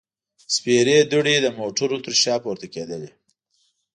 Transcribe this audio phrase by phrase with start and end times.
[0.53, 3.09] سپېرې دوړې د موټرو تر شا پورته کېدلې.